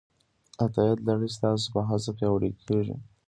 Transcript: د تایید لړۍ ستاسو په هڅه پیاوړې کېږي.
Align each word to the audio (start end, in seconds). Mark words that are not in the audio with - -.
د 0.57 0.59
تایید 0.75 0.99
لړۍ 1.07 1.29
ستاسو 1.37 1.65
په 1.73 1.81
هڅه 1.89 2.11
پیاوړې 2.17 2.49
کېږي. 2.65 2.95